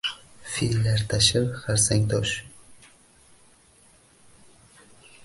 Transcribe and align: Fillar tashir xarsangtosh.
Fillar 0.53 1.01
tashir 1.11 1.45
xarsangtosh. 1.61 2.37